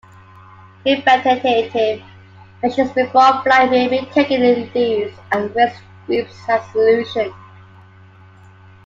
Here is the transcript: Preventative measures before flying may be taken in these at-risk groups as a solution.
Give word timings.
Preventative 0.81 2.01
measures 2.63 2.91
before 2.91 3.43
flying 3.43 3.69
may 3.69 3.87
be 3.87 4.03
taken 4.07 4.41
in 4.41 4.71
these 4.73 5.13
at-risk 5.31 5.79
groups 6.07 6.49
as 6.49 6.67
a 6.69 6.71
solution. 6.71 7.31